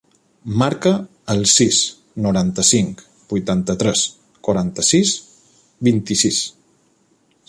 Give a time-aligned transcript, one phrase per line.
[0.59, 0.91] Marca
[1.33, 1.81] el sis,
[2.27, 3.03] noranta-cinc,
[3.35, 4.05] vuitanta-tres,
[4.49, 5.13] quaranta-sis,
[5.89, 6.45] vint-i-sis.